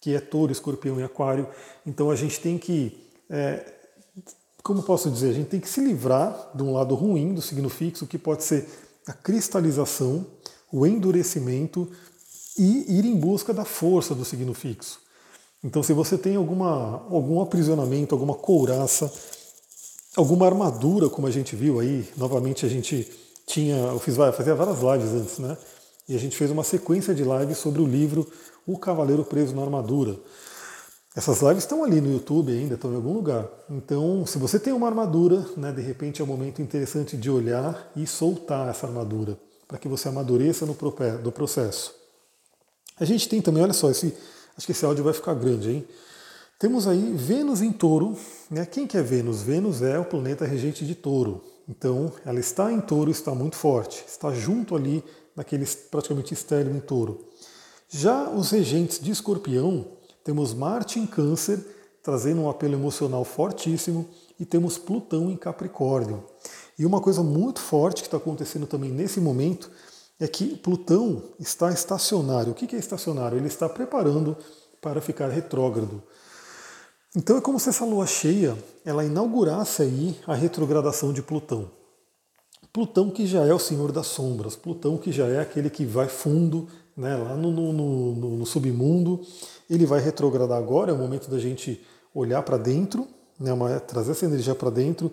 que 0.00 0.14
é 0.14 0.20
touro, 0.20 0.50
escorpião 0.50 0.98
e 0.98 1.02
aquário. 1.02 1.46
Então 1.84 2.10
a 2.10 2.16
gente 2.16 2.40
tem 2.40 2.56
que, 2.56 2.96
é, 3.28 3.74
como 4.62 4.82
posso 4.82 5.10
dizer, 5.10 5.28
a 5.28 5.34
gente 5.34 5.48
tem 5.48 5.60
que 5.60 5.68
se 5.68 5.82
livrar 5.82 6.52
de 6.54 6.62
um 6.62 6.72
lado 6.72 6.94
ruim 6.94 7.34
do 7.34 7.42
signo 7.42 7.68
fixo, 7.68 8.06
que 8.06 8.16
pode 8.16 8.42
ser 8.42 8.66
a 9.06 9.12
cristalização, 9.12 10.26
o 10.72 10.86
endurecimento 10.86 11.90
e 12.56 12.98
ir 12.98 13.04
em 13.04 13.16
busca 13.16 13.52
da 13.52 13.64
força 13.64 14.14
do 14.14 14.24
signo 14.24 14.54
fixo. 14.54 15.00
Então, 15.62 15.82
se 15.82 15.92
você 15.92 16.16
tem 16.16 16.36
alguma, 16.36 17.06
algum 17.10 17.40
aprisionamento, 17.40 18.14
alguma 18.14 18.34
couraça, 18.34 19.12
alguma 20.16 20.46
armadura, 20.46 21.08
como 21.08 21.26
a 21.26 21.30
gente 21.30 21.56
viu 21.56 21.80
aí, 21.80 22.08
novamente 22.16 22.64
a 22.64 22.68
gente 22.68 23.10
tinha, 23.46 23.76
eu 23.76 23.98
fiz, 23.98 24.16
fazia 24.16 24.54
várias 24.54 24.78
lives 24.78 25.20
antes, 25.20 25.38
né? 25.38 25.56
E 26.08 26.14
a 26.14 26.18
gente 26.18 26.36
fez 26.36 26.50
uma 26.50 26.62
sequência 26.62 27.14
de 27.14 27.24
lives 27.24 27.58
sobre 27.58 27.82
o 27.82 27.86
livro 27.86 28.26
O 28.66 28.78
Cavaleiro 28.78 29.24
Preso 29.24 29.54
na 29.54 29.62
Armadura. 29.62 30.16
Essas 31.16 31.40
lives 31.40 31.64
estão 31.64 31.82
ali 31.82 32.00
no 32.00 32.12
YouTube 32.12 32.52
ainda, 32.52 32.74
estão 32.76 32.92
em 32.92 32.96
algum 32.96 33.12
lugar. 33.12 33.48
Então, 33.68 34.24
se 34.24 34.38
você 34.38 34.60
tem 34.60 34.72
uma 34.72 34.86
armadura, 34.86 35.44
né, 35.56 35.72
de 35.72 35.82
repente 35.82 36.20
é 36.20 36.24
um 36.24 36.28
momento 36.28 36.62
interessante 36.62 37.16
de 37.16 37.28
olhar 37.28 37.90
e 37.96 38.06
soltar 38.06 38.68
essa 38.68 38.86
armadura, 38.86 39.36
para 39.66 39.78
que 39.78 39.88
você 39.88 40.08
amadureça 40.08 40.64
no 40.64 41.32
processo. 41.32 41.92
A 43.00 43.04
gente 43.04 43.28
tem 43.28 43.42
também, 43.42 43.62
olha 43.62 43.72
só, 43.72 43.90
esse, 43.90 44.14
acho 44.58 44.66
que 44.66 44.72
esse 44.72 44.84
áudio 44.84 45.04
vai 45.04 45.14
ficar 45.14 45.34
grande, 45.34 45.70
hein? 45.70 45.88
Temos 46.58 46.88
aí 46.88 47.12
Vênus 47.14 47.62
em 47.62 47.70
touro. 47.70 48.16
Né? 48.50 48.66
Quem 48.66 48.88
que 48.88 48.98
é 48.98 49.02
Vênus? 49.02 49.40
Vênus 49.40 49.80
é 49.80 49.96
o 49.96 50.04
planeta 50.04 50.44
regente 50.44 50.84
de 50.84 50.96
touro. 50.96 51.44
Então, 51.68 52.12
ela 52.26 52.40
está 52.40 52.72
em 52.72 52.80
touro, 52.80 53.10
está 53.10 53.32
muito 53.32 53.54
forte, 53.54 54.04
está 54.08 54.32
junto 54.32 54.74
ali 54.74 55.04
naquele 55.36 55.64
praticamente 55.88 56.34
estéreo 56.34 56.74
em 56.74 56.80
touro. 56.80 57.24
Já 57.88 58.28
os 58.28 58.50
regentes 58.50 58.98
de 58.98 59.12
escorpião, 59.12 59.86
temos 60.24 60.52
Marte 60.52 60.98
em 60.98 61.06
câncer, 61.06 61.64
trazendo 62.02 62.40
um 62.40 62.50
apelo 62.50 62.74
emocional 62.74 63.24
fortíssimo, 63.24 64.08
e 64.40 64.44
temos 64.44 64.76
Plutão 64.76 65.30
em 65.30 65.36
Capricórnio. 65.36 66.24
E 66.76 66.84
uma 66.84 67.00
coisa 67.00 67.22
muito 67.22 67.60
forte 67.60 68.02
que 68.02 68.08
está 68.08 68.16
acontecendo 68.16 68.66
também 68.66 68.90
nesse 68.90 69.20
momento 69.20 69.70
é 70.20 70.26
que 70.26 70.56
Plutão 70.56 71.22
está 71.38 71.70
estacionário. 71.70 72.52
O 72.52 72.54
que 72.54 72.74
é 72.74 72.78
estacionário? 72.78 73.38
Ele 73.38 73.46
está 73.46 73.68
preparando 73.68 74.36
para 74.80 75.00
ficar 75.00 75.28
retrógrado. 75.28 76.02
Então 77.16 77.36
é 77.36 77.40
como 77.40 77.58
se 77.58 77.68
essa 77.68 77.84
lua 77.84 78.06
cheia 78.06 78.56
ela 78.84 79.04
inaugurasse 79.04 79.82
aí 79.82 80.16
a 80.26 80.34
retrogradação 80.34 81.12
de 81.12 81.22
Plutão. 81.22 81.70
Plutão 82.72 83.10
que 83.10 83.26
já 83.26 83.44
é 83.44 83.52
o 83.52 83.58
senhor 83.58 83.92
das 83.92 84.06
sombras, 84.06 84.54
Plutão 84.54 84.98
que 84.98 85.10
já 85.10 85.26
é 85.26 85.40
aquele 85.40 85.70
que 85.70 85.84
vai 85.84 86.08
fundo 86.08 86.68
né, 86.96 87.16
lá 87.16 87.36
no, 87.36 87.50
no, 87.50 87.72
no, 87.72 88.36
no 88.36 88.46
submundo, 88.46 89.20
ele 89.70 89.86
vai 89.86 90.00
retrogradar 90.00 90.58
agora, 90.58 90.90
é 90.90 90.94
o 90.94 90.98
momento 90.98 91.30
da 91.30 91.38
gente 91.38 91.80
olhar 92.12 92.42
para 92.42 92.56
dentro, 92.58 93.06
né, 93.38 93.52
trazer 93.86 94.12
essa 94.12 94.26
energia 94.26 94.54
para 94.54 94.68
dentro. 94.68 95.10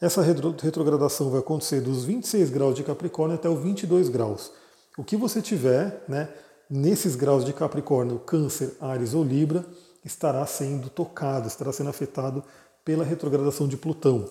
Essa 0.00 0.22
retrogradação 0.22 1.28
vai 1.28 1.40
acontecer 1.40 1.82
dos 1.82 2.04
26 2.04 2.48
graus 2.48 2.74
de 2.74 2.82
Capricórnio 2.82 3.34
até 3.36 3.50
os 3.50 3.60
22 3.60 4.08
graus. 4.08 4.50
O 4.96 5.04
que 5.04 5.14
você 5.14 5.42
tiver 5.42 6.02
né, 6.08 6.28
nesses 6.70 7.14
graus 7.14 7.44
de 7.44 7.52
Capricórnio, 7.52 8.18
Câncer, 8.20 8.76
Ares 8.80 9.12
ou 9.12 9.22
Libra, 9.22 9.64
estará 10.02 10.46
sendo 10.46 10.88
tocado, 10.88 11.48
estará 11.48 11.70
sendo 11.70 11.90
afetado 11.90 12.42
pela 12.82 13.04
retrogradação 13.04 13.68
de 13.68 13.76
Plutão. 13.76 14.26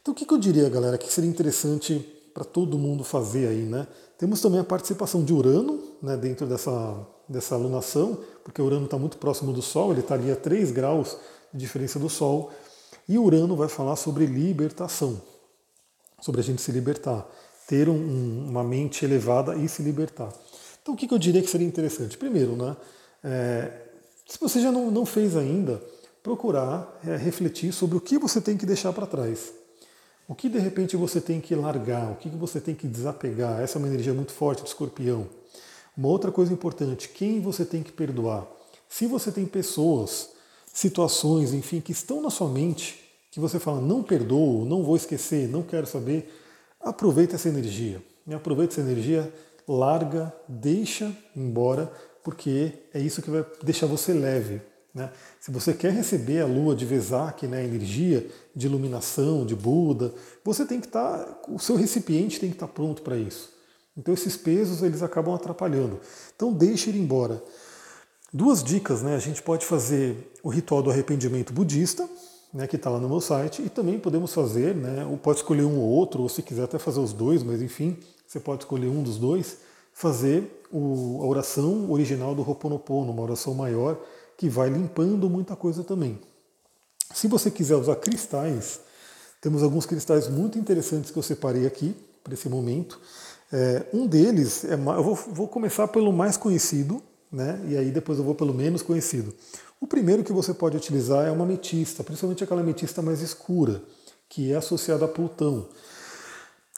Então, 0.00 0.14
o 0.14 0.14
que, 0.14 0.32
eu 0.32 0.38
diria, 0.38 0.70
galera, 0.70 0.96
que 0.96 1.12
seria 1.12 1.28
interessante 1.28 1.98
para 2.32 2.44
todo 2.44 2.78
mundo 2.78 3.04
fazer 3.04 3.48
aí, 3.48 3.62
né? 3.62 3.86
Temos 4.16 4.40
também 4.40 4.60
a 4.60 4.64
participação 4.64 5.22
de 5.22 5.34
Urano 5.34 5.82
né, 6.02 6.16
dentro 6.16 6.46
dessa, 6.46 7.06
dessa 7.28 7.54
alunação, 7.54 8.18
porque 8.42 8.62
Urano 8.62 8.86
está 8.86 8.96
muito 8.96 9.18
próximo 9.18 9.52
do 9.52 9.60
Sol, 9.60 9.90
ele 9.90 10.00
estaria 10.00 10.32
a 10.32 10.36
3 10.36 10.70
graus 10.70 11.18
de 11.52 11.60
diferença 11.60 11.98
do 11.98 12.08
Sol, 12.08 12.50
e 13.08 13.18
Urano 13.18 13.56
vai 13.56 13.68
falar 13.68 13.96
sobre 13.96 14.26
libertação, 14.26 15.20
sobre 16.20 16.40
a 16.40 16.44
gente 16.44 16.60
se 16.60 16.70
libertar, 16.70 17.26
ter 17.66 17.88
um, 17.88 18.46
uma 18.48 18.62
mente 18.62 19.04
elevada 19.04 19.56
e 19.56 19.68
se 19.68 19.82
libertar. 19.82 20.32
Então, 20.82 20.94
o 20.94 20.96
que, 20.96 21.12
eu 21.12 21.18
diria 21.18 21.42
que 21.42 21.50
seria 21.50 21.66
interessante? 21.66 22.18
Primeiro, 22.18 22.54
né, 22.54 22.76
é, 23.24 23.70
se 24.26 24.38
você 24.38 24.60
já 24.60 24.70
não, 24.70 24.90
não 24.90 25.06
fez 25.06 25.36
ainda, 25.36 25.82
procurar 26.22 27.00
é, 27.06 27.16
refletir 27.16 27.72
sobre 27.72 27.96
o 27.96 28.00
que 28.00 28.18
você 28.18 28.40
tem 28.40 28.56
que 28.56 28.66
deixar 28.66 28.92
para 28.92 29.06
trás. 29.06 29.52
O 30.26 30.34
que 30.34 30.50
de 30.50 30.58
repente 30.58 30.94
você 30.94 31.22
tem 31.22 31.40
que 31.40 31.54
largar? 31.54 32.12
O 32.12 32.16
que 32.16 32.28
você 32.28 32.60
tem 32.60 32.74
que 32.74 32.86
desapegar? 32.86 33.60
Essa 33.60 33.78
é 33.78 33.80
uma 33.80 33.88
energia 33.88 34.12
muito 34.12 34.32
forte 34.32 34.62
do 34.62 34.66
escorpião. 34.66 35.26
Uma 35.96 36.08
outra 36.08 36.30
coisa 36.30 36.52
importante, 36.52 37.08
quem 37.08 37.40
você 37.40 37.64
tem 37.64 37.82
que 37.82 37.90
perdoar? 37.90 38.46
Se 38.88 39.06
você 39.06 39.32
tem 39.32 39.46
pessoas, 39.46 40.30
situações, 40.72 41.52
enfim, 41.52 41.80
que 41.80 41.92
estão 41.92 42.20
na 42.22 42.30
sua 42.30 42.48
mente, 42.48 42.98
que 43.30 43.40
você 43.40 43.58
fala, 43.58 43.80
não 43.80 44.02
perdoo, 44.02 44.64
não 44.64 44.82
vou 44.82 44.96
esquecer, 44.96 45.48
não 45.48 45.62
quero 45.62 45.86
saber, 45.86 46.32
aproveita 46.80 47.36
essa 47.36 47.48
energia. 47.48 48.02
Aproveita 48.30 48.74
essa 48.74 48.80
energia, 48.80 49.32
larga, 49.66 50.32
deixa 50.46 51.14
embora, 51.34 51.90
porque 52.22 52.72
é 52.92 53.00
isso 53.00 53.22
que 53.22 53.30
vai 53.30 53.44
deixar 53.62 53.86
você 53.86 54.12
leve. 54.12 54.60
Né? 54.94 55.10
Se 55.40 55.50
você 55.50 55.72
quer 55.72 55.92
receber 55.92 56.40
a 56.40 56.46
lua 56.46 56.74
de 56.74 56.84
Vesak, 56.84 57.46
né, 57.46 57.58
a 57.58 57.64
energia 57.64 58.26
de 58.54 58.66
iluminação, 58.66 59.46
de 59.46 59.54
Buda, 59.54 60.12
você 60.44 60.64
tem 60.64 60.80
que 60.80 60.86
estar, 60.86 61.18
tá, 61.18 61.40
o 61.48 61.58
seu 61.58 61.76
recipiente 61.76 62.40
tem 62.40 62.50
que 62.50 62.56
estar 62.56 62.66
tá 62.66 62.72
pronto 62.72 63.02
para 63.02 63.16
isso. 63.16 63.50
Então 63.96 64.14
esses 64.14 64.36
pesos 64.36 64.82
eles 64.82 65.02
acabam 65.02 65.34
atrapalhando. 65.34 66.00
Então 66.34 66.52
deixe 66.52 66.90
ir 66.90 66.96
embora. 66.96 67.42
Duas 68.32 68.62
dicas, 68.62 69.02
né? 69.02 69.14
A 69.14 69.18
gente 69.18 69.42
pode 69.42 69.64
fazer 69.64 70.32
o 70.42 70.48
ritual 70.48 70.82
do 70.82 70.90
arrependimento 70.90 71.52
budista, 71.52 72.08
né, 72.52 72.66
que 72.66 72.76
está 72.76 72.90
lá 72.90 72.98
no 72.98 73.08
meu 73.08 73.20
site, 73.20 73.62
e 73.62 73.68
também 73.68 73.98
podemos 73.98 74.32
fazer, 74.32 74.74
né, 74.74 75.04
ou 75.04 75.16
pode 75.16 75.38
escolher 75.38 75.64
um 75.64 75.78
ou 75.78 75.88
outro, 75.88 76.22
ou 76.22 76.28
se 76.28 76.42
quiser 76.42 76.64
até 76.64 76.78
fazer 76.78 77.00
os 77.00 77.12
dois, 77.12 77.42
mas 77.42 77.60
enfim, 77.60 77.96
você 78.26 78.40
pode 78.40 78.62
escolher 78.62 78.88
um 78.88 79.02
dos 79.02 79.18
dois, 79.18 79.58
fazer 79.92 80.62
o, 80.72 81.20
a 81.22 81.26
oração 81.26 81.90
original 81.90 82.34
do 82.34 82.42
Ho'oponopono, 82.42 83.12
uma 83.12 83.22
oração 83.22 83.54
maior, 83.54 83.98
que 84.36 84.48
vai 84.48 84.68
limpando 84.68 85.28
muita 85.28 85.56
coisa 85.56 85.82
também. 85.82 86.18
Se 87.12 87.26
você 87.26 87.50
quiser 87.50 87.76
usar 87.76 87.96
cristais, 87.96 88.80
temos 89.40 89.62
alguns 89.62 89.86
cristais 89.86 90.28
muito 90.28 90.58
interessantes 90.58 91.10
que 91.10 91.18
eu 91.18 91.22
separei 91.22 91.66
aqui 91.66 91.96
para 92.22 92.34
esse 92.34 92.48
momento. 92.48 93.00
É, 93.52 93.86
um 93.92 94.06
deles, 94.06 94.64
é, 94.64 94.74
eu 94.74 95.02
vou, 95.02 95.14
vou, 95.14 95.48
começar 95.48 95.88
pelo 95.88 96.12
mais 96.12 96.36
conhecido, 96.36 97.02
né, 97.30 97.60
e 97.68 97.76
aí 97.76 97.90
depois 97.90 98.18
eu 98.18 98.24
vou 98.24 98.34
pelo 98.34 98.54
menos 98.54 98.82
conhecido. 98.82 99.34
O 99.80 99.86
primeiro 99.86 100.24
que 100.24 100.32
você 100.32 100.52
pode 100.52 100.76
utilizar 100.76 101.26
é 101.26 101.30
uma 101.30 101.44
ametista, 101.44 102.02
principalmente 102.02 102.42
aquela 102.42 102.60
ametista 102.60 103.00
mais 103.00 103.20
escura, 103.20 103.82
que 104.28 104.52
é 104.52 104.56
associada 104.56 105.04
a 105.04 105.08
Plutão. 105.08 105.68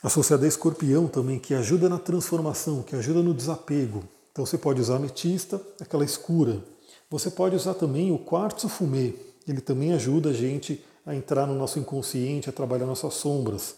Associada 0.03 0.45
a 0.45 0.49
escorpião 0.49 1.07
também, 1.07 1.39
que 1.39 1.55
ajuda 1.55 1.89
na 1.89 1.99
transformação, 1.99 2.83
que 2.83 2.97
ajuda 2.97 3.23
no 3.23 3.35
desapego. 3.35 4.05
Então 4.33 4.45
você 4.45 4.59
pode 4.59 4.81
usar 4.81 4.97
ametista, 4.97 5.61
aquela 5.81 6.05
escura, 6.05 6.63
você 7.11 7.31
pode 7.31 7.57
usar 7.57 7.75
também 7.75 8.13
o 8.13 8.19
quartzo 8.19 8.69
fumê. 8.69 9.15
Ele 9.49 9.61
também 9.61 9.93
ajuda 9.93 10.31
a 10.31 10.33
gente 10.33 10.85
a 11.05 11.15
entrar 11.15 11.47
no 11.47 11.55
nosso 11.55 11.79
inconsciente, 11.79 12.49
a 12.49 12.53
trabalhar 12.53 12.87
nossas 12.87 13.15
sombras. 13.15 13.75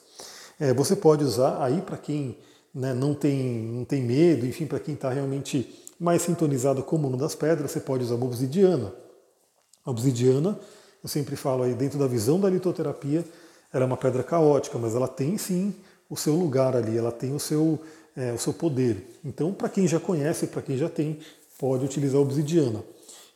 É, 0.60 0.74
você 0.74 0.94
pode 0.94 1.24
usar 1.24 1.62
aí 1.62 1.80
para 1.80 1.96
quem 1.96 2.36
né, 2.74 2.92
não, 2.92 3.14
tem, 3.14 3.62
não 3.62 3.84
tem 3.84 4.02
medo, 4.02 4.46
enfim, 4.46 4.66
para 4.66 4.80
quem 4.80 4.94
está 4.94 5.10
realmente 5.10 5.81
mais 6.02 6.22
sintonizado 6.22 6.82
com 6.82 6.96
o 6.96 6.98
mundo 6.98 7.16
das 7.16 7.36
pedras, 7.36 7.70
você 7.70 7.78
pode 7.78 8.02
usar 8.02 8.16
uma 8.16 8.26
obsidiana. 8.26 8.92
A 9.84 9.90
obsidiana, 9.92 10.58
eu 11.00 11.08
sempre 11.08 11.36
falo 11.36 11.62
aí, 11.62 11.74
dentro 11.74 11.96
da 11.96 12.08
visão 12.08 12.40
da 12.40 12.50
litoterapia, 12.50 13.24
ela 13.72 13.84
é 13.84 13.86
uma 13.86 13.96
pedra 13.96 14.24
caótica, 14.24 14.76
mas 14.78 14.96
ela 14.96 15.06
tem 15.06 15.38
sim 15.38 15.72
o 16.10 16.16
seu 16.16 16.34
lugar 16.34 16.74
ali, 16.74 16.98
ela 16.98 17.12
tem 17.12 17.32
o 17.32 17.38
seu, 17.38 17.78
é, 18.16 18.32
o 18.32 18.38
seu 18.38 18.52
poder. 18.52 19.20
Então, 19.24 19.52
para 19.54 19.68
quem 19.68 19.86
já 19.86 20.00
conhece, 20.00 20.48
para 20.48 20.60
quem 20.60 20.76
já 20.76 20.88
tem, 20.88 21.20
pode 21.56 21.84
utilizar 21.84 22.18
a 22.18 22.22
obsidiana. 22.22 22.82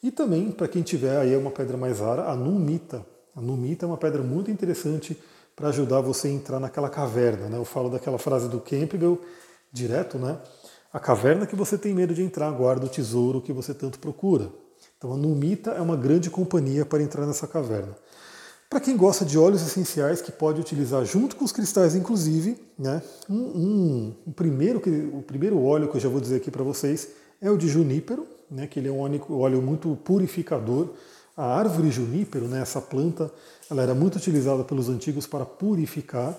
E 0.03 0.11
também, 0.11 0.51
para 0.51 0.67
quem 0.67 0.83
tiver 0.83 1.17
aí 1.17 1.37
uma 1.37 1.53
pedra 1.53 1.77
mais 1.77 2.01
rara, 2.01 2.25
a 2.25 2.35
numita. 2.35 3.07
A 3.37 3.41
numita 3.41 3.87
é 3.87 3.89
uma 3.89 3.97
pedra 3.97 4.23
muito 4.23 4.51
interessante 4.51 5.17
para 5.55 5.69
ajudar 5.69 6.01
você 6.01 6.27
a 6.27 6.33
entrar 6.33 6.59
naquela 6.59 6.91
caverna. 6.91 7.49
Né? 7.49 7.57
Eu 7.59 7.65
falo 7.65 7.89
daquela 7.89 8.19
frase 8.19 8.49
do 8.49 8.59
Campbell, 8.59 9.21
direto, 9.73 10.19
né? 10.19 10.37
A 10.97 10.99
caverna 10.99 11.45
que 11.45 11.55
você 11.55 11.77
tem 11.77 11.93
medo 11.93 12.15
de 12.15 12.23
entrar 12.23 12.51
guarda 12.53 12.87
o 12.87 12.89
tesouro 12.89 13.43
que 13.43 13.53
você 13.53 13.75
tanto 13.75 13.99
procura. 13.99 14.51
Então 14.97 15.13
a 15.13 15.17
Numita 15.19 15.73
é 15.73 15.81
uma 15.83 15.95
grande 15.95 16.31
companhia 16.31 16.87
para 16.87 17.03
entrar 17.03 17.27
nessa 17.27 17.47
caverna. 17.47 17.95
Para 18.71 18.81
quem 18.81 18.97
gosta 18.97 19.23
de 19.23 19.37
óleos 19.37 19.61
essenciais, 19.61 20.23
que 20.23 20.33
pode 20.33 20.59
utilizar 20.59 21.05
junto 21.05 21.37
com 21.37 21.45
os 21.45 21.53
cristais, 21.53 21.95
inclusive, 21.95 22.59
né? 22.79 23.03
Um, 23.29 23.37
um, 23.37 24.15
um 24.29 24.33
primeiro, 24.33 24.81
o 25.13 25.21
primeiro 25.21 25.63
óleo 25.63 25.87
que 25.91 25.99
eu 25.99 26.01
já 26.01 26.09
vou 26.09 26.19
dizer 26.19 26.37
aqui 26.37 26.51
para 26.51 26.65
vocês 26.65 27.09
é 27.43 27.51
o 27.51 27.59
de 27.59 27.69
junípero, 27.69 28.27
né? 28.51 28.67
que 28.67 28.81
ele 28.81 28.89
é 28.89 28.91
um 28.91 29.01
óleo 29.39 29.61
muito 29.61 29.99
purificador. 30.03 30.95
A 31.37 31.59
árvore 31.59 31.91
junípero, 31.91 32.49
né? 32.49 32.63
essa 32.63 32.81
planta, 32.81 33.31
ela 33.71 33.83
era 33.83 33.95
muito 33.95 34.17
utilizada 34.17 34.65
pelos 34.65 34.89
antigos 34.89 35.27
para 35.27 35.45
purificar. 35.45 36.35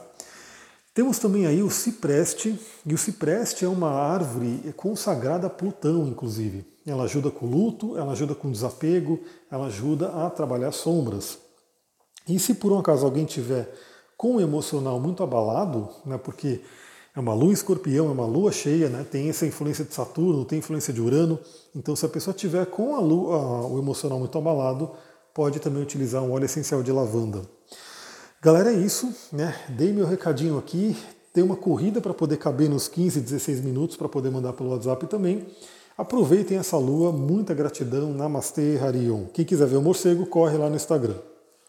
Temos 0.98 1.20
também 1.20 1.46
aí 1.46 1.62
o 1.62 1.70
cipreste, 1.70 2.60
e 2.84 2.92
o 2.92 2.98
cipreste 2.98 3.64
é 3.64 3.68
uma 3.68 3.92
árvore 3.92 4.74
consagrada 4.76 5.46
a 5.46 5.50
Plutão, 5.50 6.08
inclusive. 6.08 6.66
Ela 6.88 7.04
ajuda 7.04 7.30
com 7.30 7.46
o 7.46 7.50
luto, 7.52 7.96
ela 7.96 8.14
ajuda 8.14 8.34
com 8.34 8.48
o 8.48 8.52
desapego, 8.52 9.20
ela 9.52 9.68
ajuda 9.68 10.08
a 10.08 10.28
trabalhar 10.32 10.72
sombras. 10.72 11.38
E 12.28 12.40
se 12.40 12.56
por 12.56 12.72
um 12.72 12.80
acaso 12.80 13.06
alguém 13.06 13.26
tiver 13.26 13.72
com 14.18 14.38
o 14.38 14.42
emocional 14.42 15.00
muito 15.00 15.22
abalado, 15.22 15.88
né, 16.04 16.18
porque 16.18 16.62
é 17.16 17.20
uma 17.20 17.36
lua 17.36 17.54
escorpião, 17.54 18.08
é 18.08 18.12
uma 18.12 18.26
lua 18.26 18.52
cheia, 18.52 18.90
né, 18.90 19.06
tem 19.08 19.30
essa 19.30 19.46
influência 19.46 19.86
de 19.86 19.94
Saturno, 19.94 20.46
tem 20.46 20.58
influência 20.58 20.92
de 20.92 21.00
Urano, 21.00 21.40
então 21.76 21.96
se 21.96 22.08
a 22.08 22.10
pessoa 22.10 22.34
tiver 22.34 22.66
com 22.66 22.96
a 22.96 23.00
lua, 23.00 23.68
o 23.68 23.78
emocional 23.78 24.18
muito 24.18 24.36
abalado, 24.36 24.90
pode 25.32 25.60
também 25.60 25.84
utilizar 25.84 26.24
um 26.24 26.32
óleo 26.32 26.46
essencial 26.46 26.82
de 26.82 26.92
lavanda. 26.92 27.57
Galera, 28.40 28.72
é 28.72 28.76
isso, 28.76 29.12
né? 29.34 29.56
Dei 29.70 29.92
meu 29.92 30.06
recadinho 30.06 30.60
aqui, 30.60 30.96
tem 31.34 31.44
uma 31.44 31.56
corrida 31.56 32.00
para 32.00 32.14
poder 32.14 32.38
caber 32.38 32.70
nos 32.70 32.88
15, 32.88 33.20
16 33.20 33.62
minutos 33.62 33.98
para 33.98 34.08
poder 34.08 34.30
mandar 34.30 34.54
pelo 34.54 34.70
WhatsApp 34.70 35.08
também. 35.08 35.48
Aproveitem 35.98 36.56
essa 36.56 36.78
lua, 36.78 37.12
muita 37.12 37.56
gratidão, 37.56 38.14
Namastê, 38.14 38.78
Harion. 38.80 39.26
Quem 39.34 39.44
quiser 39.44 39.66
ver 39.66 39.78
o 39.78 39.82
morcego, 39.82 40.28
corre 40.28 40.56
lá 40.56 40.70
no 40.70 40.76
Instagram. 40.76 41.16